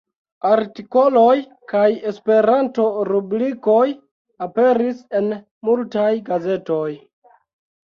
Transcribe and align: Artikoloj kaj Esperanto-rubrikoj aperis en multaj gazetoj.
Artikoloj 0.51 1.33
kaj 1.73 1.83
Esperanto-rubrikoj 2.11 3.85
aperis 4.49 5.07
en 5.23 5.31
multaj 5.71 6.11
gazetoj. 6.33 6.85